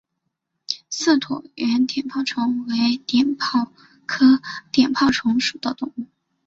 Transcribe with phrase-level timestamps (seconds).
[0.89, 3.71] 似椭圆碘泡虫为碘泡
[4.07, 6.07] 科碘泡虫属的动物。